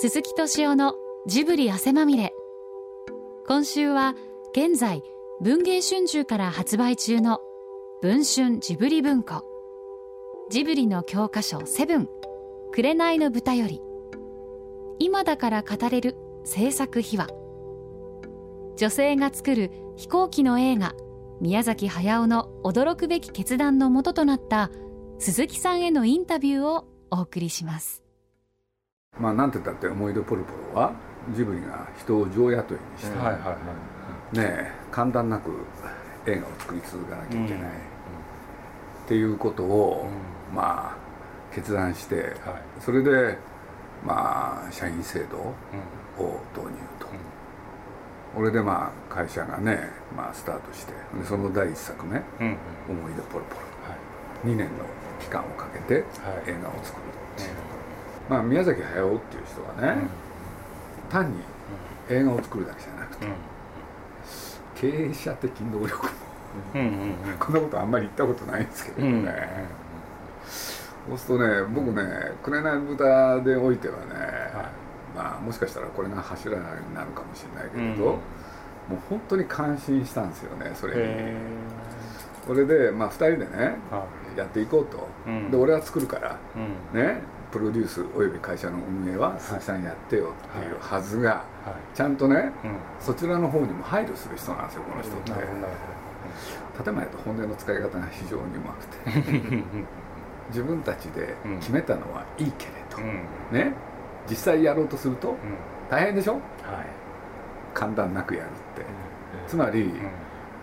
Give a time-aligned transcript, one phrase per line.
[0.00, 0.94] 鈴木敏夫の
[1.26, 2.32] ジブリ汗まみれ。
[3.48, 4.14] 今週は
[4.52, 5.02] 現在
[5.40, 7.40] 文藝春秋から発売中の
[8.00, 9.42] 文春ジブリ文庫。
[10.52, 12.08] ジブリの教科書セブン。
[12.70, 13.82] 紅の豚より。
[15.00, 17.26] 今だから語れる制作秘話。
[18.76, 20.94] 女性が作る飛行機の映画。
[21.40, 24.70] 宮崎駿の驚くべき決断のもととなった
[25.18, 28.07] 鈴木さんへのインタビューをお送りします。
[29.18, 30.92] まあなんて言ったって思い出ポルポロは
[31.34, 33.56] ジブリが人を常雇いにして、はいはいは
[34.34, 35.50] い、ねえ簡単なく
[36.26, 37.68] 映画を作り続けなきゃいけない、うん、っ
[39.08, 40.08] ていうことを、
[40.50, 42.34] うん、まあ決断して、はい、
[42.80, 43.38] それで
[44.04, 45.54] まあ社員制度を
[46.54, 47.08] 導入と、
[48.34, 52.18] これでまあ会社がね、まあ、スタートしてでその第一作目
[52.88, 53.94] 「思い出ポロポロ」は
[54.44, 54.84] い、2年の
[55.20, 56.04] 期間をかけて
[56.46, 57.17] 映画を作る
[58.28, 60.02] まあ、宮崎駿っていう人はね、
[61.08, 61.38] 単に
[62.10, 63.26] 映画を作るだけじゃなくて、
[64.74, 66.10] 経営者的能力も、
[67.40, 69.66] こんなことあんまり言ったことないんですけどね、
[71.08, 74.00] そうするとね僕ね「紅の豚」でおいてはね、
[75.16, 76.62] まあもしかしたらこれが柱に
[76.94, 78.18] なるかもしれないけれど、も
[78.96, 81.02] う本当に感心したんですよねそれに。
[82.46, 83.76] それで、まあ、2人でね、
[84.34, 85.06] やっていこうと、
[85.50, 86.36] で俺は作るから、
[86.94, 87.20] ね
[87.50, 91.44] プロデュースおよび会社の運営は鈴木さんやってよっていうはずが、
[91.94, 92.52] ちゃんとね、
[93.00, 95.32] そちらの方にも配慮する人なんですよこの人って。
[96.84, 99.64] 建前と本音の使い方が非常にうまくて。
[100.48, 102.98] 自分たちで決めたのはいいけれど、
[103.52, 103.74] ね。
[104.28, 105.36] 実際やろうとすると
[105.90, 106.42] 大変でしょ、はい、
[107.72, 108.84] 簡単なくやるって、
[109.46, 109.92] つまり、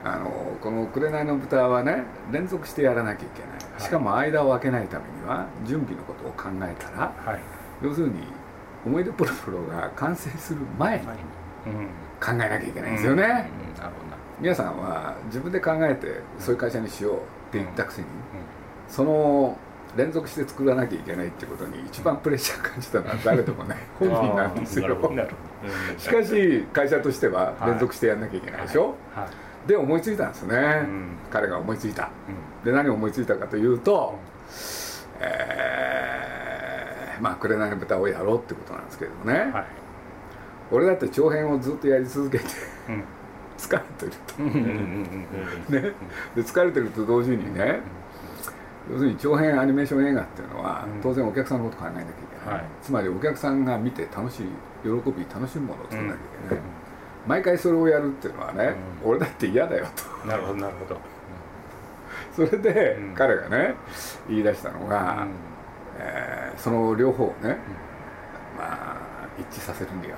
[0.06, 0.30] あの
[0.62, 3.82] この「紅の豚」はね連続してやらなきゃいけない。
[3.82, 7.40] しかも間を空けないためには準備のことを考えたら、はい、
[7.84, 8.14] 要するに
[8.86, 11.06] 「思い出ポロポロ」が完成する前に
[12.22, 13.50] 考えなきゃいけないんですよね、
[14.40, 17.18] 皆さんは自分で考えてそういう会社にしようっ
[17.52, 18.08] て言ったくせに、
[18.88, 19.58] その
[19.98, 24.98] 連続して作らなきゃいけないってことに一番プレッシャー感じたのは誰でもね 本人なんですよ。
[25.98, 29.26] しかし会社としては連続してやんなきゃいけないでしょ、はい。
[29.26, 34.20] はいで思いついたんですね、うん、彼が思いついた、うん、で何を思いついたかというと、
[35.20, 39.66] うん、えー、まあ「紅の豚」をやろうってことなんですけどね、はい、
[40.72, 42.46] 俺だって長編をずっとやり続けて
[43.58, 44.44] 疲れてると。
[44.44, 45.94] ね。
[46.36, 47.80] で疲れてると同時にね
[48.92, 52.06] 要するに長編アニメーション映画っていうのは当然お客さんのこと考えなきゃい
[52.44, 54.46] けない、はい、つまりお客さんが見て楽しい
[54.84, 56.64] 喜び楽しむものを作らなきゃいけない、
[57.28, 60.28] 毎回それをやるっていうのはね、うん、俺だって嫌だよと。
[60.28, 61.00] なるほどなるほど、
[62.48, 63.76] それで彼がね
[64.28, 65.30] 言い出したのが、うん、
[66.00, 67.58] えー、その両方をね、
[68.58, 68.98] まあ
[69.38, 70.18] 一致させるには、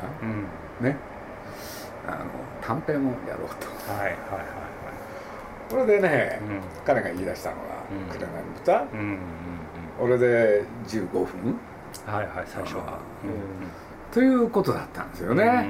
[0.81, 0.97] ね。
[2.07, 2.25] あの
[2.61, 3.67] 短編をやろうと。
[3.91, 4.47] はいはいはいはい。
[5.69, 6.39] これでね、
[6.85, 7.61] 彼が言い出したのが
[8.09, 8.85] 「紅の豚」
[9.99, 11.59] 俺で15分。
[12.05, 12.99] はいはい最初は、
[14.11, 15.67] ということだったんですよね、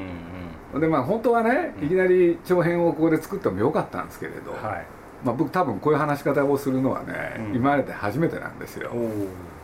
[0.75, 4.85] でまあ本当はねいきなり長編をここで作ってもよかったんですけれど、はい、
[5.23, 8.91] まあ、僕多分こういう話し方をするのはね、うん、今まで初めてなんですよ。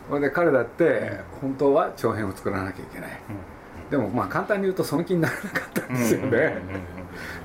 [0.08, 3.10] それで彼だって本当は長編を作らなきゃいけない、
[3.84, 6.60] うん、でもまあ簡単に言うとその気にならなかったんですよね。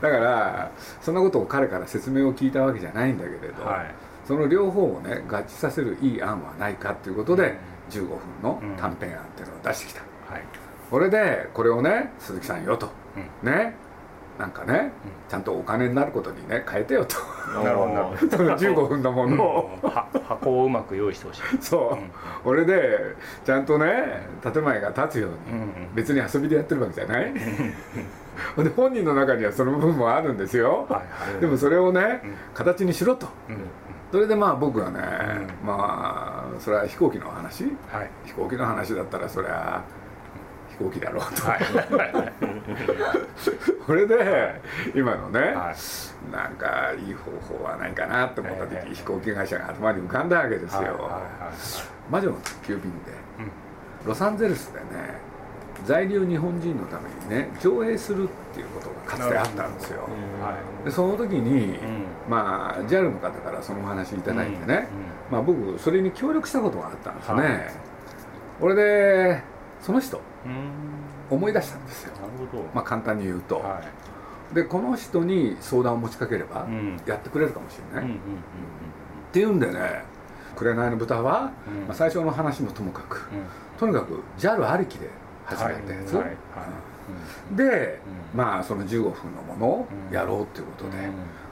[0.02, 0.72] だから
[1.02, 3.92] そんなことを彼から説明を聞いたわけじゃないんだけれど、はい、
[4.25, 7.56] その両方をね合致させるいい案はないかっていうことで
[7.92, 10.44] 15分の短編案っていうのを出してきた、はい、
[10.90, 12.90] これでこれをね鈴木さんよと、
[13.44, 13.76] ね。
[14.40, 14.94] なんかね、
[15.28, 17.18] ちゃんとお金になることにね変えてよと。
[17.62, 17.88] なるほ
[18.22, 18.38] ど。
[18.38, 19.70] その15分のものを、
[20.30, 21.42] 箱をうまく用意してほしい。
[21.60, 25.36] そう、これでちゃんとね建前が立つように、
[25.94, 27.34] 別に遊びでやってるわけじゃない？
[28.64, 30.88] で本人の中にはその部分もあるんですよ、
[31.42, 32.22] でもそれをね、
[32.54, 33.28] 形にしろと、
[34.10, 35.02] それでまあ僕はね、
[35.66, 37.66] まあそれは飛行機の話、
[38.24, 39.81] 飛行機の話だったらそれは
[40.80, 41.60] 行機だろうと、はい、
[43.86, 44.60] これで
[44.96, 45.76] 今のね、はい、
[46.31, 51.12] なんかいい方法はないかなと思った時、はい、飛行機会社が頭に浮かんだわけですよ、
[52.10, 52.90] 魔女の宅急便で、
[53.40, 53.42] う
[54.06, 54.86] ん、ロサンゼルスでね
[55.86, 60.08] 在留日本人のためにね上映するっていうことがかつてあったんですよ、
[60.86, 64.88] でその時に、うん、まあ JAL の方からそのお話いただいてね、
[65.30, 67.72] うん、まあ、僕それに協力したことがあったんですね、
[68.60, 69.42] これで
[69.82, 70.22] その人
[71.30, 72.13] 思い出したんですよ。
[72.74, 73.81] まあ簡単に言うと、は
[74.51, 76.68] い、でこの人に相談を持ちかければ
[77.06, 78.13] やってくれるかもしれない、っ
[79.31, 80.03] ていうんでね
[80.56, 81.51] 「紅の豚は」
[81.88, 83.30] まあ、最初の話もともかく、
[83.77, 85.09] とにかく JAL ありきで
[85.45, 86.18] 始まったやつ、
[87.56, 88.00] で、
[88.33, 90.97] まあその15分のものをやろうっていうことで、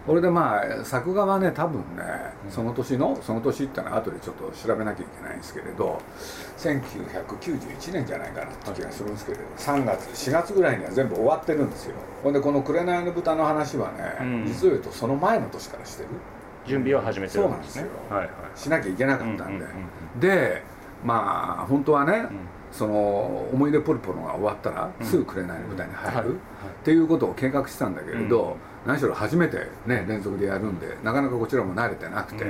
[0.08, 2.04] これでまあ作画はね多分ね
[2.50, 6.02] その年のその年ってのは後でちょっと調べなきゃいけないんですけれど
[6.58, 11.96] 1991年じゃないかなって気がするんですけれど3月4月ぐらいには全部終わってるんですよ。
[12.24, 16.10] ほんでこの「紅の豚」の話はね、実を言うとその前の年からしてる。
[16.68, 17.86] 準備を始めてるんですね。
[18.10, 19.66] そうなんですよ、はいはい、しなきゃいけなかったんで、
[20.20, 20.64] で
[21.04, 22.28] まあ本当はね、
[22.72, 26.40] その思い出ポルポロが終わったらすぐ紅の舞台に入る、っ
[26.84, 32.46] ていうことを計画してたんだけれど、何しろ初めてね連続でやるんでなかなかこちらも慣れてなくて、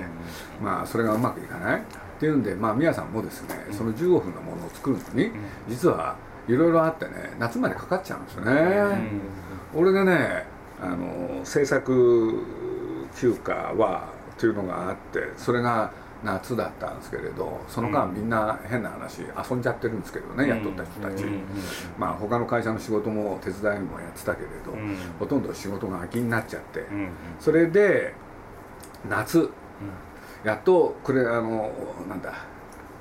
[0.61, 1.81] まあそれがうまくいかない。
[2.17, 5.31] っていうんでまあ宮さんもですねその15分のものを作るのに
[5.69, 6.15] 実は
[6.47, 8.51] いろいろあってね夏までかかっちゃうんですよね、
[9.75, 10.45] 俺がね
[10.81, 12.44] あの制作
[13.15, 14.07] 休暇は
[14.38, 15.91] というのがあってそれが
[16.23, 21.25] 夏だったんですけれどその間みんな変な話遊んじゃってるんですけどね、雇った人たち、
[21.97, 24.73] まあ他の会社の仕事も手伝いもやってたけれど、
[25.19, 26.85] ほとんど仕事が空きになっちゃって、
[27.39, 28.13] それで
[29.07, 29.49] 夏、
[30.43, 31.71] やっとこれあの
[32.09, 32.33] なんだ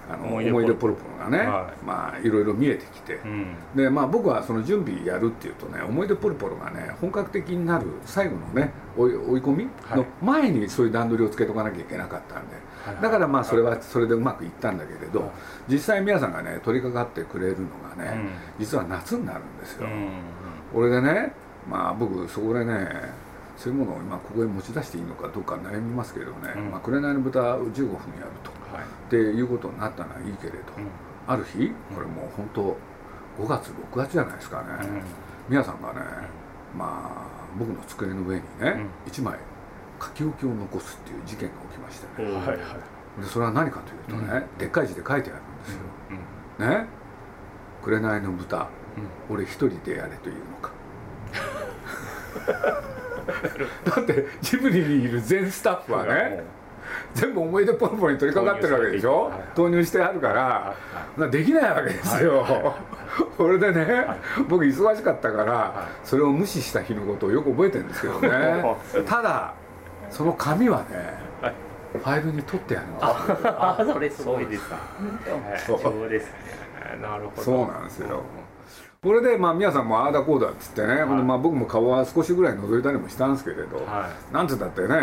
[0.09, 15.31] あの思い出ポロポロがね、はい、まあいろいろ見えてきて、うん、でまあ僕はその準備やるっていうとね思い出ポロポロがね本格的になる最後のね追い追い込みの前にそういう段取りをつけとかなきゃいけなかったんで、はい、だからまあそれはそれでうまくいったんだけれど、はい、
[15.69, 18.31] 実際皆さんがね取り掛かってくれるのがね、うん、
[18.61, 19.87] 実は夏になるんですよ。
[19.87, 21.33] うん、俺でね
[21.69, 23.26] まあ僕そこでね
[23.57, 30.87] そういうものを今ここへ持ち出していいのかどうか悩みますけどね「うん、まあ、紅の豚」を15分やると、はい、っていうことになったのはいいけれど、うん、
[31.27, 32.77] ある日これもう本当
[33.43, 35.03] 5月6月じゃないですかね、うん、
[35.49, 36.01] 皆さんがね、
[36.77, 39.39] まあ僕の机の上にね、うん、1枚
[40.01, 42.59] 書き置きを残すっていう事件が起きましてね、はいはい、
[43.23, 45.75] でそれは何かというとね、でっかい字で書いてあるんです
[46.61, 46.87] よ、ね
[47.83, 48.69] 「紅の豚、
[49.31, 50.71] 俺一人でやれというのか」
[53.27, 56.43] だってジブリにいる全スタッフはね
[57.15, 59.33] 全部思い出ポロポロに取り掛かってるわけでしょ？
[59.55, 60.77] 投入してあるから、
[61.17, 62.75] はい、できないわけですよ、
[63.37, 64.19] これでね、はい、
[64.49, 68.31] 僕忙しかったから、それを無視した日のことをよく覚えてるんですけどね。
[69.07, 69.55] ただ
[70.11, 71.19] その紙はね、
[71.93, 74.79] ファイルに取ってあるのあそれすごいですか。
[75.67, 76.31] そうですね。
[77.03, 77.43] なるほど。
[77.43, 78.23] そうなんですよ、
[79.07, 84.97] これでまあ皆さんもああだこうだっつってね、はい、まあ僕も顔は少しぐらい覗いたりもしたんですけれど、はい、なんつったってね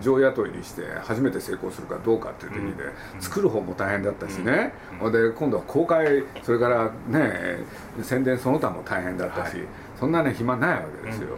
[0.00, 2.84] 上雇いにして初めて成功するかどうかっていう時で、
[3.16, 4.72] うん、作る方も大変だったしね、
[5.02, 7.58] うん、で今度は公開それからね
[8.02, 9.66] 宣伝その他も大変だったし、はい、
[10.00, 11.28] そんなね暇ないわけですよ、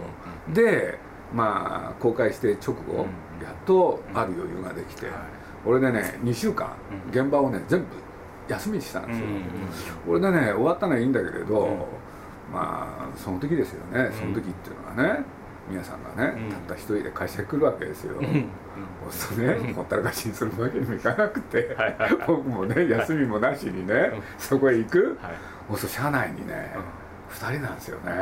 [0.46, 0.96] うん、で
[1.34, 3.06] まあ公開して直後、
[3.42, 5.06] やっとある余裕ができて、
[5.64, 6.72] 俺でね2週間
[7.10, 7.86] 現場をね全部
[8.50, 9.26] 休みにしたんですよ、
[10.06, 11.88] これでね終わったのはいいんだけれど、
[12.52, 14.10] まあその時ですよね。
[14.12, 15.24] その時っていうのはね、
[15.68, 18.20] 皆さんがね、たった一人で会社に来るわけですよ、
[19.08, 21.76] そうするとねほったらかしにするわけにもいかなくて、
[22.26, 25.18] 僕もね休みもなしにね、そこへ行く、
[25.68, 26.74] そうすると社内にね、
[27.30, 28.12] 2人なんですよね、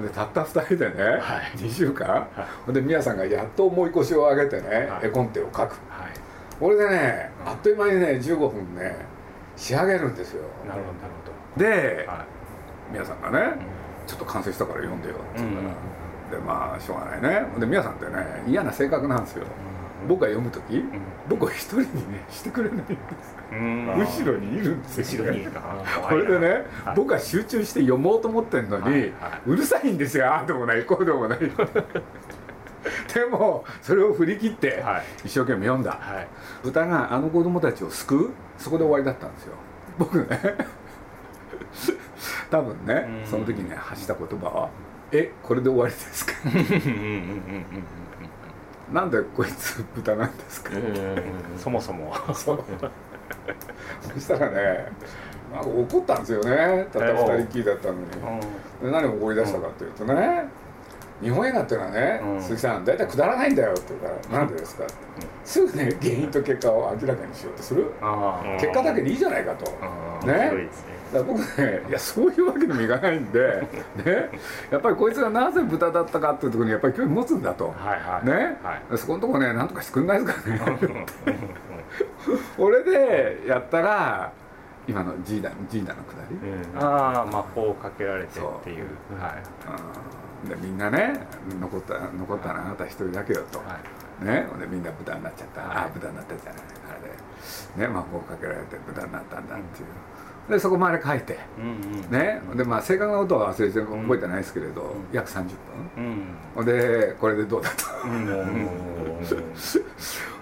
[0.00, 2.28] でたった2人でね、はい、2週間、は
[2.68, 5.76] い、で宮さんがやっと重い腰を上げてね、絵コンテを描く、
[6.58, 8.96] これでね、あっという間にね15分ね
[9.56, 10.44] 仕上げるんですよ。
[10.66, 11.64] なるほどなるほど。
[11.64, 13.56] で、はい、皆さんがね、
[14.06, 17.46] ちょっと完成したから読んでよって言うから、でまあしょうがないね。
[17.58, 19.46] で宮さんってね嫌な性格なんですよ、
[20.08, 20.84] 僕が読む時、
[21.28, 24.22] 僕は一人にねしてくれないんです。
[24.22, 25.46] 後ろにいるんですよ、ね、
[26.08, 26.64] これでね、
[26.96, 29.12] 僕は集中して読もうと思ってんのに、
[29.46, 30.32] うるさいんですよ。
[30.32, 31.38] ああでもないこうでもない
[33.14, 34.82] でもそれを振り切って
[35.24, 36.28] 一生懸命読んだ、はい、
[36.64, 38.30] 歌があの子供たちを救う？
[38.58, 39.54] そこで終わりだったんですよ。
[39.98, 40.26] 僕ね。
[42.50, 44.68] 多分ね、その時に発した言葉は
[45.10, 46.32] 「えこれで終わりですか?」
[48.92, 50.70] なんでこいつ豚なんですか？
[51.58, 52.14] そもそも。
[52.34, 52.62] そ
[54.20, 54.86] したらね
[55.52, 56.86] なんか怒ったんですよね。
[56.92, 60.44] たった2人きりだったのに、何を思い出したかっていうとね
[61.22, 64.94] 日本映画っていうのはね、うん、鈴木さん大体くだらないんだよって言うから「なんでですか?」って
[65.44, 67.92] すぐね原因と結果を明らかにしようとする。
[68.60, 70.26] 結果だけでいいじゃないかと。
[70.26, 70.68] ね。
[71.12, 73.62] だから僕ねいやそういうわけにもいかないんで
[74.04, 74.30] ね。
[74.70, 80.60] やっぱりこいつがなぜ豚だったかっていうところにやっぱり興味持つんだと、はいはい、ね、はい、そこのとこねなんとかしてくんないですかね。
[82.58, 84.32] 俺でやったら
[84.88, 85.54] 今のジーダの
[86.02, 88.86] くだり、うん、ああ魔法をかけられてっていう。
[89.20, 89.42] はい、
[90.48, 91.14] でみんなね
[91.60, 93.78] 残った残ったのはあなた一人だけよと、は
[94.22, 96.62] い、ねでみんな豚になっちゃった、はい、ああ豚になったじゃない。
[96.90, 97.12] あれで。
[97.76, 105.44] ね魔法をかけられて豚になったんだっていう、でそこまで書いて、うんうん、ねでまあ正確なことは忘れて覚えてないですけれど、うん、約30
[105.96, 107.84] 分、うん、でこれでどうだと。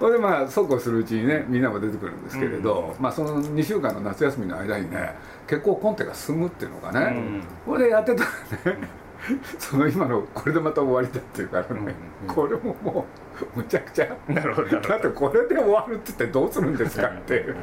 [0.01, 5.15] ほんでまあそうこうするうちにねみんなも出てくるんですけれど、まあその2週間の夏休みの間にね
[5.47, 8.31] 結構コンテが進むっていうのがね、これでやってたら
[8.77, 8.89] ね
[9.59, 11.95] その今のこれでまた終わりだっていうからね、
[12.27, 13.07] これもも
[13.55, 14.07] うむちゃくちゃ。
[14.29, 17.57] なるほどだってこれで終わるって言ってどうするんですかっていう。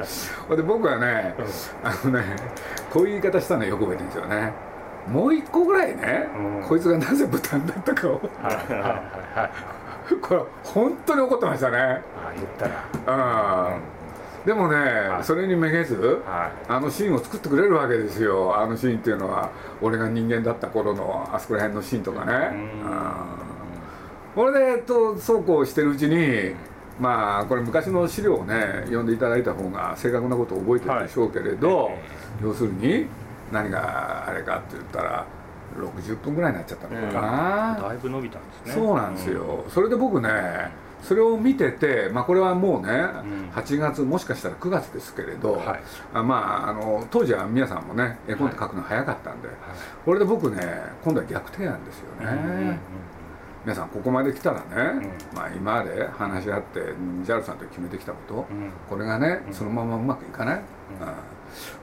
[0.56, 1.34] で僕はね、
[1.82, 2.24] あのね
[2.90, 4.52] こういう言い方したのよく覚えてるんですよね。
[5.08, 6.28] もう一個ぐらいね、
[6.66, 8.20] こいつがなぜ豚だったかを。
[10.22, 11.78] これ本当に怒ってましたね。
[11.78, 12.02] あ
[12.34, 12.68] 言った
[13.12, 13.97] らうん
[14.48, 18.58] でもね、はい、それにめげず、はい、あのシーンを作ってくれるわけですよ。
[18.58, 19.50] あのシーンっていうのは
[19.82, 22.56] 俺が人間だった頃のあそこら辺のシーンとかね。
[24.34, 26.54] これでとそうこうしてるうちに
[26.98, 31.98] まあこれ昔の資料をね読んでいただいた方が正確なことを覚えてるでしょうけれど、はい、
[32.42, 33.04] 要するに
[33.52, 35.26] 何があれかって言ったら
[35.76, 38.72] 60分ぐらいになっちゃったのかな、うん、だいぶ伸びたんですね。
[38.72, 45.80] そうなんですよ、うん、それで僕ねそれを見てて、まあ、これはもうね、うん、8月もしかしたら9月ですけれど、はい、
[46.12, 49.56] あまあ、あの当時は皆さんもね絵コンテ書くの早かったんで、はい、
[50.04, 50.56] これで僕ね
[51.04, 52.78] 今度は逆提案ですよね、うんうんうん、
[53.64, 54.64] 皆さんここまで来たらね、
[55.32, 56.80] うん、まあ、今まで話し合って
[57.24, 60.62] JAL さんと決めてきたこと、うん、これがねそのままうまくいかない、うん、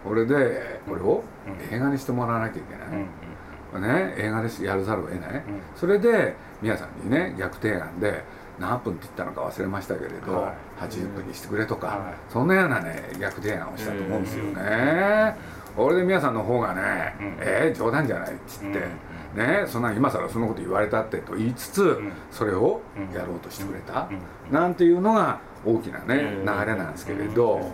[0.03, 1.24] これでこれを
[1.72, 5.43] 映画にしてもらわなきゃいけない、ね、映画でやるざるを得ない、
[5.75, 8.24] それで皆さんにね逆提案で
[8.59, 15.35] 何分って言ったのか忘れましたけれど、はい、80分にしてくれとか、はい、そんなようなね逆提案をしたと思うんですよね。
[15.77, 22.81] 俺で皆さんの方がね、うん、えー、冗談じゃないっつって、うん、ね、そんな今更そのこと言われたってと言いつつ、うん、それを
[23.13, 24.09] やろうとしてくれた、
[24.50, 27.71] なんていうのが大きなね、流れなんですけれど、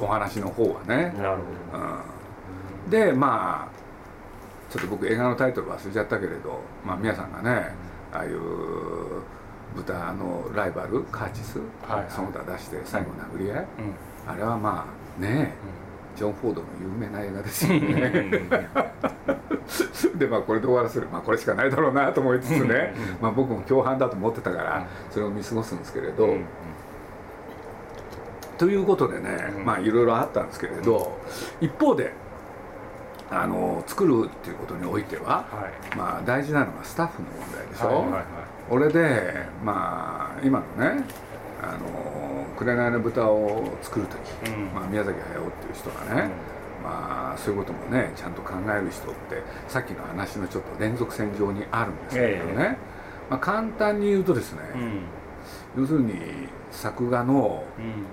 [0.00, 1.14] お話の方はね。
[1.18, 1.36] なる
[1.72, 2.18] ほど。
[2.88, 3.78] でまあ
[4.72, 7.74] ちょっと僕映画のタイトル忘れちゃったけれど、まあ、皆さんがね
[8.12, 8.40] ああいう
[9.78, 14.86] 豚のライバルカーチス、はいはい、その他出して最後殴り合い、うん、あれはま
[15.18, 15.54] あね
[16.16, 18.10] ジョン・フォードの有名な映画ですよね。
[20.16, 21.06] でまあこれで終わらせる。
[21.12, 22.92] まあこれしかないだろうなと思いつつね。
[23.20, 26.44] まあ僕も共犯だと思ってたからそれを見過ごすんですけれど、うん、
[28.56, 31.16] ということでねまあいろいろあったんですけれど
[31.60, 32.12] 一方で
[33.30, 38.24] あの作るっていうことにおいては、はい、まあ大事なのはスタッフの問題でしょ、はいはいはい。
[38.70, 41.04] 俺でまあ今のね
[41.62, 46.30] あの紅の豚を作る時、うん、まあ、宮崎駿っていう人がね、
[46.78, 52.76] うん、まあそういうこともねちゃんと考える人ってさっきの話のちょっと連続線上にあるんですけどね、え
[53.30, 54.60] まあ、簡単に言うとですね、
[55.76, 56.14] うん、要するに
[56.70, 57.64] 作画の、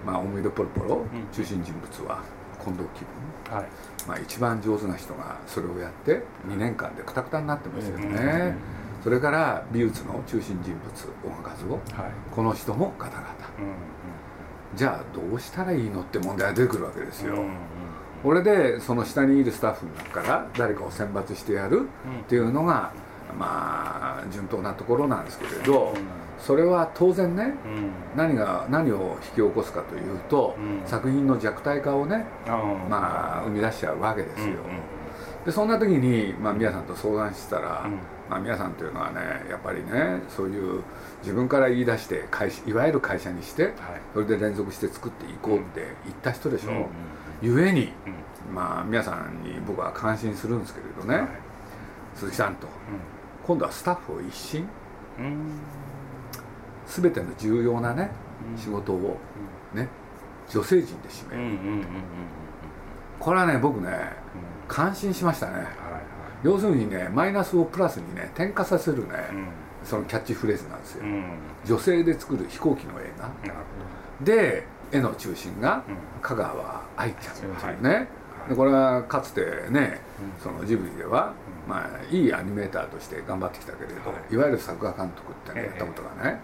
[0.06, 2.22] まあ、思い出ポロポロ、中心人物は
[2.64, 3.04] 近藤気
[3.50, 3.66] 分、はい、
[4.08, 8.56] まあ、一番上手な人がそれをやって2年間でくたくたになってますよね。
[9.04, 13.50] それから美術の中心人物音楽を、はい、この人もガタガタ、
[14.76, 17.36] じゃあどうしたらいいのって問題が出てくるわけですよ、
[18.24, 21.88] これでその下にいるスタッフの中から誰かを選抜してやる
[22.22, 22.94] っていうのが、
[23.38, 25.94] まあ順当なところなんですけれど、
[26.40, 27.54] それは当然ね、
[28.16, 32.26] 何が何を引き起こすかというと、作品の弱体化をね、
[32.90, 34.56] まあ生み出しちゃうわけですよ、
[35.46, 37.88] でそんな時に、まあ、宮さんと相談したら、
[38.30, 40.82] まあ、皆さんというのはねやっぱりねそういう
[41.22, 43.74] 自分から言い出して会いわゆる会社にして、はい、
[44.14, 46.86] それで連続して作っていこうって言った人でしょ、うんうん、
[47.44, 47.92] ゆえに、
[48.48, 51.28] うん、まあ皆さんに僕は感心するんですけれどね、はい、
[52.16, 52.68] 鈴木さんと、
[53.46, 54.68] 今度はスタッフを一新、
[55.20, 55.60] うん、
[56.88, 58.10] 全ての重要なね、
[58.58, 59.18] 仕事を
[59.74, 59.88] ね
[60.50, 61.88] 女性陣で占める、
[63.20, 63.90] これはね僕ね、
[64.68, 65.66] 感心しましたね、はい
[66.46, 69.48] 要するにねマイナスをプラスにね転化させるね、うん、
[69.84, 71.24] そのキャッチフレーズなんですよ、うん、
[71.66, 73.32] 女性で作る飛行機の映画。
[74.22, 75.84] で絵の中心が
[76.22, 78.08] 香川愛ちゃんっていうね、はい、
[78.50, 80.00] でこれはかつてね、
[80.42, 81.34] そのジブリでは、
[81.68, 86.40] まあ、いいアニメーターとして頑張ってきたけれど、はい、いわゆる作画監督ってね、やったことがね、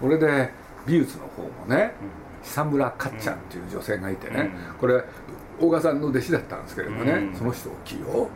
[0.00, 0.50] これで
[0.86, 1.92] 美術の方もね、
[2.42, 5.02] 久村かっちゃんっていう女性がいてね、これ
[5.60, 8.28] 大賀さんの弟子だったんですけれどもね、その人を起用、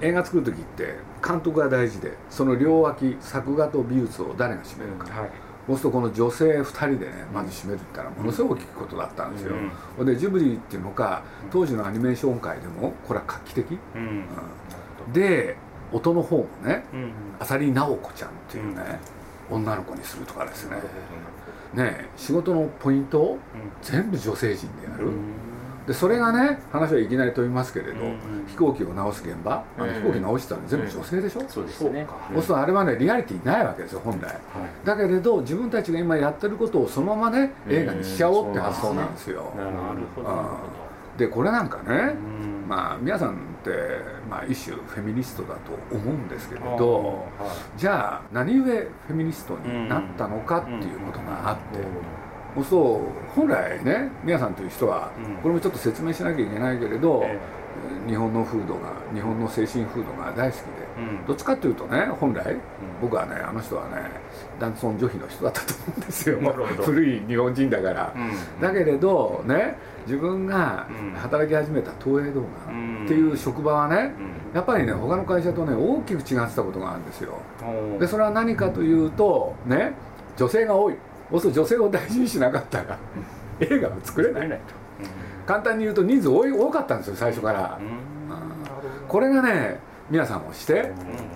[0.00, 0.94] 映画作る時って
[1.26, 5.30] 監督が大事でその両脇作画と美術を誰が占めるか、はい、
[5.66, 9.54] そうするとこの女性2人でねまず占めるったらものすごく大きいことだったんですよ、
[9.98, 14.24] うん、でジブリっていうのか当時のアニメーション界でもこれは画期的、うん、
[15.06, 15.56] うん、で
[15.92, 18.98] 音の方もね、うん、浅利直子ちゃんっていうね、
[19.48, 20.76] 女の子にするとかですね。
[21.74, 23.38] ね仕事のポイントを
[23.80, 25.10] 全部女性陣でやる、
[25.86, 28.12] でそれがね話はいきなり飛びますけれど、うんう
[28.44, 32.06] ん、飛行機を直す現場、うん、飛行機直したの全部女性でしょ、うん、そうですね。
[32.32, 34.36] そうするとあれはねリアリティないわけですよ本来、はい、
[34.84, 40.84] だけれど自分たちが今やってることをそのままね映画にしちゃおうって発想なんですよ、なるほど
[41.18, 42.14] でこれなんかね、
[42.66, 43.70] まあ皆さんって、
[44.28, 47.02] まあ、一種フェミニストだと思うんですけれど、
[47.38, 51.78] はい、じゃあ何故フェミニストになったのかっていうことがあって、
[52.62, 55.10] そう本来ね宮さんという人は、
[55.42, 57.24] これもちょっと説明しなきゃいけないけれど、
[58.06, 60.66] 日本の風土が日本の精神風土が大好きで、
[61.26, 62.56] どっちかというとね本来、
[63.00, 63.96] 僕はねあの人はね
[64.60, 66.38] 男尊女卑の人だったと思うんですよ。
[66.82, 68.14] 古い日本人だから、
[68.60, 72.46] だけれどね自分が働き始めた東映動画
[73.04, 74.12] っていう職場はね、
[74.54, 77.38] やっぱりね他の会社とね大きく違ってたことがあるんですよ。
[77.98, 79.94] でそれは何かというとね
[80.36, 80.94] 女性が多い
[81.34, 82.98] そうすると女性を大事にしなかったら
[83.60, 84.48] 映画を作れない。
[84.48, 84.56] と、
[85.46, 87.78] 簡単に言うと人数多い多かったんですよ最初から、
[89.08, 90.92] これがね皆さんをして、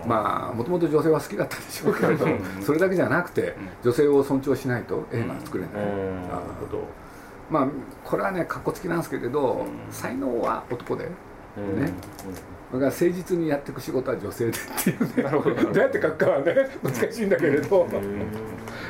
[0.07, 2.26] まあもともと女性は好きだったでしょうけれど
[2.61, 5.87] それだけじゃなくて女性を尊重しないと映画は作れない、なる
[6.61, 6.85] ほど。
[7.50, 7.69] まあ
[8.05, 11.11] これはねかっこつきなんですけれど、才能は男で、ね、
[12.73, 15.23] だから誠実にやっていく仕事は女性でっていうね。
[15.62, 15.71] ど。
[15.71, 17.88] うやって書くかはね難しいんだけれど。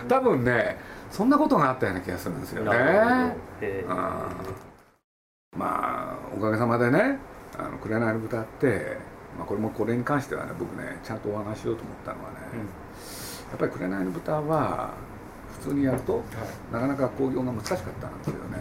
[0.09, 0.77] 多分ね
[1.11, 2.71] そんなことがあったような気がするんですよね。
[5.57, 7.19] まあおかげさまでね
[7.59, 8.99] 「あの紅の豚」って、
[9.37, 12.65] まあ、これもこれに関してはね僕ねちゃんとお話しようと思ったのはね、うん、や
[13.55, 14.91] っぱり「紅の豚」は
[15.61, 18.59] 普通にやると、はい、なかなか興行が難しかったんですよね。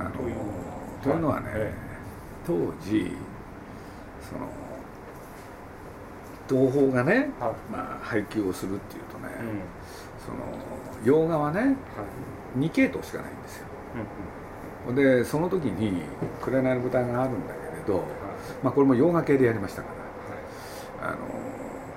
[0.00, 0.10] あの
[1.02, 1.72] というのはね、
[2.46, 3.12] 当時
[4.22, 4.48] その
[6.48, 9.60] 東宝がね、はい、まあ、配給をするっていうとね、うん、
[10.18, 10.38] その
[11.04, 11.74] 洋画はね、はい、
[12.58, 13.66] 2系統しかないんですよ、
[14.88, 16.02] うん、でその時に
[16.40, 18.04] 「紅の舞台」があるんだけれど、はい、
[18.62, 19.88] まあ、これも洋画系でやりましたか
[21.02, 21.16] ら、あの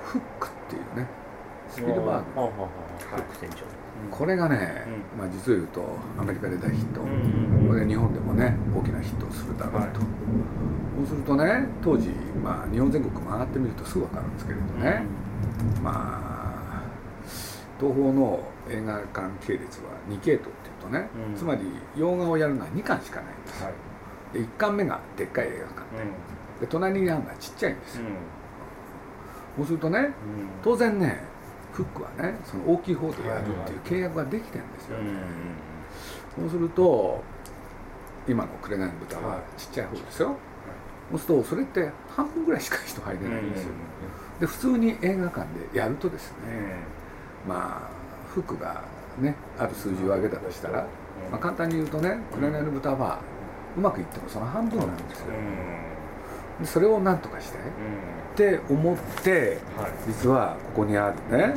[0.05, 1.07] フックっていうね
[1.69, 2.41] スピルバーグ。
[2.41, 3.65] のフック船長。
[4.11, 4.85] これがね、
[5.17, 5.83] まあ、実を言うと
[6.19, 12.09] アメリカで大ヒット、これで日本でもね大きなヒットをするだろうと、そうするとね当時、
[12.43, 15.03] まあ、日本全国回ってみるとすぐ分かるんですけれどね、
[15.77, 16.26] うん、まあ
[17.79, 21.61] 東宝の映画館系列は2系統っていうとね、うん、つまり
[21.95, 23.73] 洋画をやるのは2巻しかないんです、はい、
[24.33, 25.97] で1巻目がでっかい映画館
[26.59, 28.03] で,、で隣にあるのはちっちゃいんですよ、
[29.57, 30.09] そうするとね、
[30.63, 31.23] 当然ね
[31.73, 34.97] フックはねその大きい方でやるっていう契約ができてるんですよ、
[36.35, 37.23] そうすると
[38.27, 40.35] 今の「紅の豚」はちっちゃい方ですよ、
[41.11, 43.69] そうするとそれって半分ぐらいしか人入れないんですよ、
[44.39, 46.77] で普通に映画館でやるとですね、
[47.47, 47.97] まあ
[48.33, 48.83] 服が
[49.19, 50.85] ねある数字を上げたとしたら、
[51.31, 53.19] まあ、簡単に言うとね「紅の豚」は
[53.77, 55.27] うまくいってもその半分なんですよ、
[56.59, 59.59] でそれを何とかして、って思って、
[60.07, 61.53] 実はここにあるね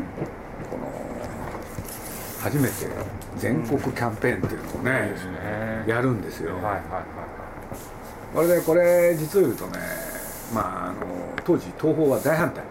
[0.70, 0.86] この
[2.42, 2.74] 初めて
[3.38, 5.14] 全国キャンペーンっていうのをね、
[5.86, 6.84] やるんですよ、はいはいはい。
[8.34, 9.78] これでこれ実を言うとね
[10.54, 10.96] まああの
[11.44, 12.62] 当時東宝は大反対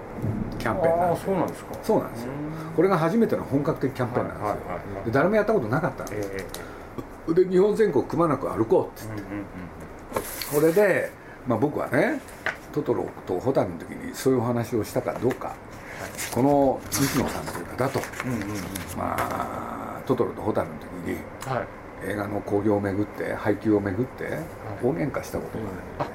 [0.60, 1.76] キャンペーンなんですそうなんですか。
[1.82, 2.30] そうなんですよ。
[2.76, 4.58] これが初めての本格的キャンペーンなんですよ、
[5.06, 6.34] で誰もやったことなかったんですよ、
[7.28, 7.32] え。
[7.32, 9.24] ー、で日本全国くまなく歩こうっつって、
[10.56, 11.12] これで、
[11.48, 12.22] まあ、僕はね
[12.72, 15.58] トトロとホタルの時にそういうお話をしたかどうか、はい、
[16.32, 18.00] この西野さんという方と、
[18.98, 21.68] まあトトロとホタルの時に、はい。
[22.02, 24.40] 映画の興行をめぐって配給をめぐって
[24.82, 25.66] 大喧嘩したことが
[26.00, 26.14] あって、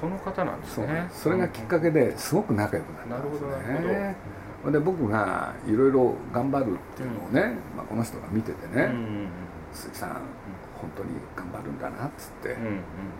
[0.00, 1.08] その方なんですね。
[1.12, 4.16] それがきっかけですごく仲良くなったんですね。
[4.72, 8.92] で僕がいろいろ頑張るっていうのをね、まあ、この人が見ててね
[9.72, 10.10] 「鈴木さん
[10.76, 12.56] 本当に頑張るんだな」っつって、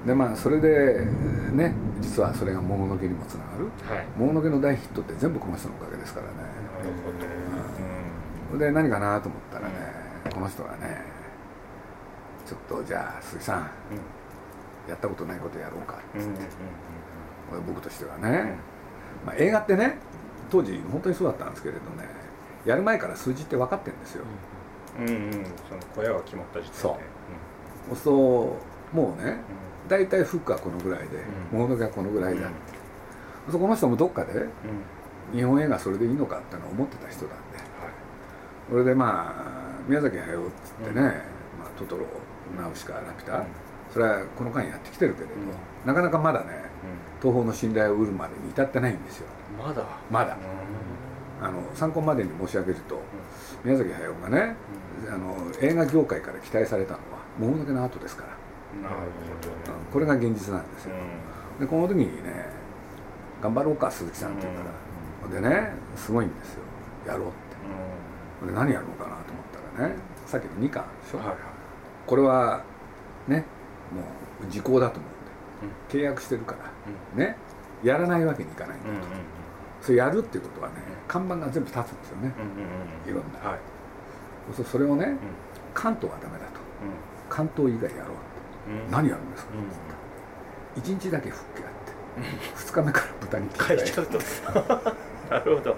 [0.06, 1.06] でまあそれで
[1.52, 3.64] ね実はそれが桃の毛にもつながる、
[3.94, 6.32] はい、桃の毛の大ヒットって全部この人のおかげですからね。
[6.36, 6.44] な
[6.84, 9.74] るほど、うん、で何かなと思ったらね、
[10.34, 11.02] この人がね
[12.46, 13.70] ちょっとじゃあ鈴木さん、
[14.90, 16.40] やったことないことやろうかっつって、
[17.66, 18.54] 僕としてはね、
[19.24, 19.98] まあ、映画ってね
[20.50, 22.08] 当時本当にそうだったんですけれどね
[22.66, 24.24] やる前から数字って分かってるんですよ、
[24.98, 25.32] うんうん、
[25.68, 26.78] その小屋が決まった時点で。
[26.78, 28.56] そう、うん、そ
[28.92, 29.36] うもうね、
[29.88, 31.22] 大体フックはこのぐらいで、
[31.52, 32.54] モノがこのぐらいだって、
[33.52, 34.46] そこの人もどっかで、
[35.32, 37.66] 日本映画それでいいのかっての思ってた人なんで、はい、
[38.68, 41.10] それでまあ宮崎駿っつってね、ま
[41.66, 42.04] あ、トトロ
[42.58, 43.44] ナウシカラピュタ、
[43.92, 45.32] それはこの間やってきてるけれど、
[45.84, 46.46] なかなかまだね、
[47.20, 49.26] 東宝の信頼を得るまでに至ってないんですよ。
[49.58, 49.82] まだ？
[50.10, 50.36] まだ、
[51.42, 53.00] あの参考までに申し上げると、
[53.64, 54.56] 宮崎駿がね、
[55.08, 57.02] あの映画業界から期待されたのは
[57.38, 58.30] 「もののけの後ですから。
[58.82, 60.92] なるほど、これが現実なんですよ、
[61.58, 62.46] でこの時にね
[63.42, 64.62] 頑張ろうか鈴木さんって言うか
[65.34, 66.62] ら、でねすごいんですよ。
[67.08, 67.30] やろうっ
[68.46, 69.44] て、で何やるのかなと思っ
[69.76, 71.36] たらねさっきの2巻でしょ、はいはい、
[72.06, 72.62] これは
[73.26, 73.44] ねも
[73.98, 75.08] う時効だと思
[75.62, 76.56] うんで、契約してるか
[77.16, 77.36] ら、ね。
[77.82, 78.92] やらないわけにいかないんだと、
[79.80, 80.74] それやるっていうことはね
[81.08, 82.32] 看板が全部立つんですよね、
[83.06, 83.60] いろんな、はい、
[84.64, 85.16] それをね、
[85.72, 86.60] 関東はダメだと、
[87.28, 88.16] 関東以外やろうっ
[88.88, 89.50] て、何やるんですか、
[90.76, 91.80] うん、1日だけ復帰やって。
[92.56, 94.18] 2日目から豚に変えちゃうと。
[95.30, 95.70] なるほど。
[95.70, 95.76] へ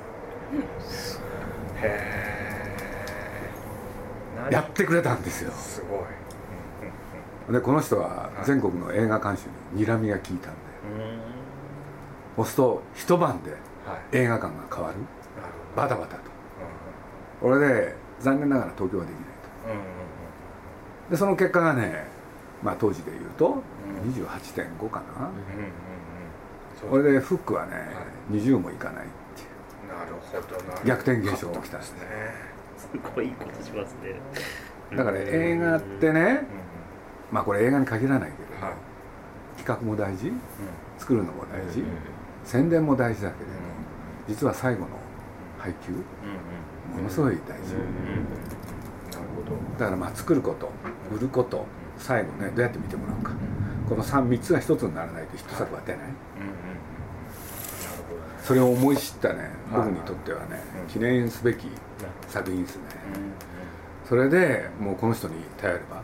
[4.48, 5.52] えやってくれたんですよ。
[5.52, 6.00] すごい
[7.50, 10.58] でこの人は全国の映画監修に睨みが効いたんで
[12.36, 13.56] そうすると一晩で
[14.12, 14.96] 映画館が変わる、
[15.76, 16.22] バタバタと、
[17.40, 19.24] これで残念ながら東京はできない
[21.08, 22.06] と、でその結果がね、
[22.62, 23.62] まあ、当時でいうと
[24.06, 25.30] 28.5かな、
[26.88, 27.72] これでフックはね、
[28.30, 29.48] 20もいかないっていう。
[29.88, 31.86] なるほど逆転現象が起きたんで。
[31.86, 32.00] すね。
[32.78, 34.16] すごいことしますね。
[34.96, 36.44] だから映画ってね、
[37.32, 38.66] まあこれ映画に限らないけれど、
[39.56, 40.30] 企画も大事、
[40.98, 41.82] 作るのも大事、
[42.44, 43.52] 宣伝も大事だけれど、
[44.28, 44.88] 実は最後の
[45.58, 47.74] 配給、ものすごい大事、
[49.78, 50.70] だからまあ作ること
[51.14, 51.64] 売ること
[51.98, 53.32] 最後ねどうやって見てもらうか、
[53.88, 56.02] この 3, 3つが一つにならないとヒット作は出ない、
[58.42, 61.68] それを思い知ったね僕にとってはね、記念すべき
[62.28, 62.82] 作品ですね、
[64.08, 66.02] それでもうこの人に頼れば、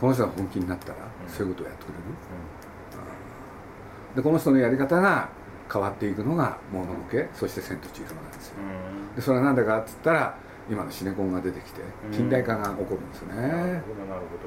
[0.00, 2.00] この人が本気になったらそういうことをやってくれる、
[4.16, 5.28] でこの人のやり方が
[5.72, 8.54] 変わっていくのが「もののけ」そして「千と千尋」なんですよ、
[9.16, 10.34] でそれは何だかっつったら
[10.70, 11.82] 今のシネコンが出てきて
[12.12, 14.38] 近代化が起こるんですね、なるほどなるほ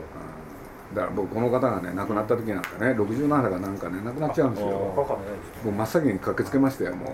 [0.96, 4.68] ど、だから僕この方がね亡くなった時なんかね67だかなんかね亡くなっちゃうんですよ。
[4.70, 5.08] も
[5.66, 7.10] う真っ先に駆けつけましたよもう。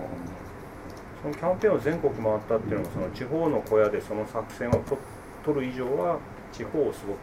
[1.22, 4.96] そのキャンペーンを全国回ったっていうのもその地方の小屋でその作戦をと
[5.44, 6.18] 取る以上は
[6.52, 7.18] 地方をすごく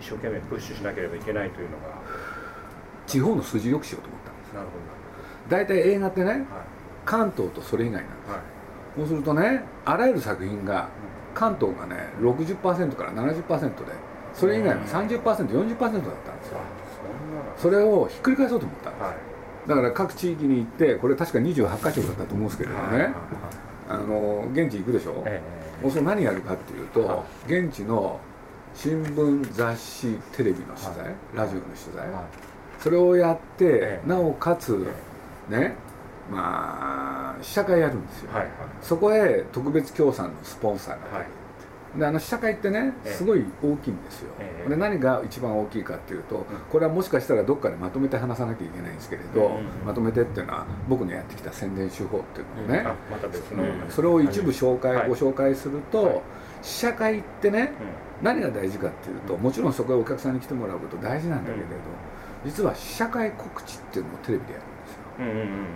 [0.00, 1.98] 一生懸命プッシュしなければいけないというのが。
[3.06, 4.52] 地方の数字よくしようと思ったんです。
[4.52, 4.88] なるほど。
[5.48, 6.44] 大体映画ってね、はい、
[7.06, 8.40] 関東とそれ以外なんです、はい、
[8.98, 10.90] そうするとねあらゆる作品が
[11.34, 13.92] 関東がね60%から70%で
[14.34, 16.58] それ以外は 30%40% だったんですよ。
[17.56, 23.14] それをひっくり返そうと思ったんです、はい、だから各地域に行ってこれ確か28か所だったと思うんですけれどもね、
[23.88, 25.40] あの現地行くでしょ、え
[25.80, 28.20] え、もうそれ何やるかっていうと、現地の
[28.74, 32.06] 新聞雑誌テレビの取材、ラジオの取材、
[32.78, 34.86] それをやって、なおかつ、
[35.48, 35.74] ね
[36.30, 38.50] まあ試写会やるんですよ、はいはい、
[38.82, 41.24] そこへ特別協賛のスポンサーが
[41.96, 52.84] であの試写会ってねすごい大きいんですよ、えー、で何が一番大きいかっていうと、これはもしかしたらどっかでまとめて話さなきゃいけないんですけれど、うん、まとめてっていうのは僕のやってきた宣伝手法っていうのをね、うん。
[53.12, 56.20] また別の、それを一部紹介、はい、ご紹介すると、はい、
[56.62, 57.72] 試写会ってね、
[58.22, 61.68] 何が大事かっていうともちろんそこへお客さんに来てもらうこと大事なんだけれど、
[62.44, 64.64] 実は試写会告知っていうのをテレビでやる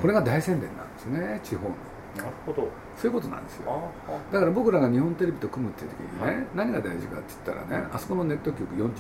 [0.01, 1.75] これが大宣伝なんですね地方の
[2.17, 2.69] なるほど。
[2.97, 3.91] そういうことなんですよ。
[4.31, 8.93] だから僕らが日本テレビと組むっていう時にね、はい、何が大事かって言ったらね、あそこのネット局43、うん、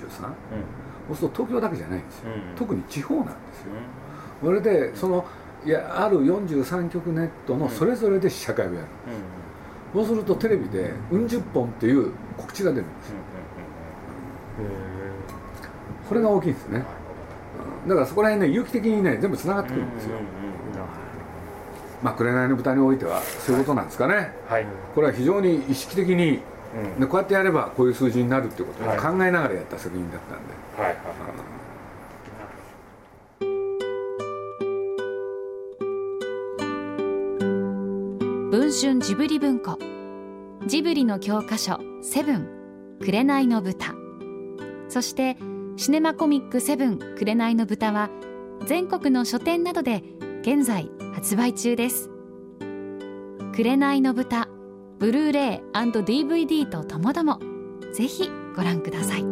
[1.08, 3.72] そうすると東京だけじゃないんですよ、うん、特に地方なんですよ、
[4.42, 5.24] それでその
[5.64, 8.96] いやある43局ネットのそれぞれで試写会をやるんです、
[9.94, 13.16] そうするとテレビで「うん十本」っていう告知が出るんですよ、
[16.08, 16.84] これが大きいんですね、
[17.86, 20.16] だからそこら辺ね有機的にね全部つながってくるんですよ、
[22.02, 26.40] まあ紅の豚においてはそういうことなんですかね、はい、これは非常に意識的に、
[26.74, 30.92] うん、でこうやってやればこういう数字になるっていうことを考えながらやった作品だったんで、はい。
[30.92, 30.96] はい
[38.50, 39.78] 文春ジブリ文庫。
[40.66, 42.48] ジブリの教科書「セブン。
[43.00, 43.94] 紅の豚」
[44.88, 45.38] そして
[45.76, 48.10] 「シネマコミックセブン紅の豚は
[48.66, 50.02] 全国の書店などで
[50.42, 52.10] 現在発売中です。
[53.54, 54.48] 紅の豚
[54.98, 57.38] ブルーレイ &DVD とともども
[57.92, 59.24] ぜひご覧ください。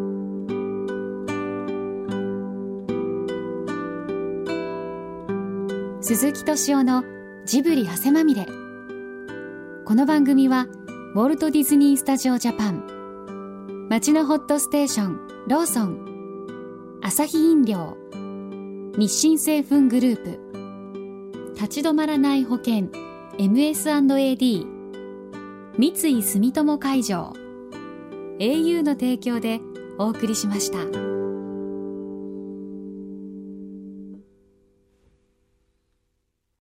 [6.02, 7.04] 鈴木敏夫の
[7.46, 8.46] ジブリ汗まみれ。
[9.86, 10.66] この番組は
[11.14, 17.96] ウォルト・ディズニー・スタジオ・ジャパン街のホットステーションローソンアサヒ飲料
[18.96, 20.49] 日清製粉グループ
[21.60, 22.88] 立ち止まらない保険。
[23.36, 24.66] MS&AD
[25.76, 27.34] 三井住友海上。
[28.38, 29.60] au の提供で
[29.98, 31.09] お送りしました。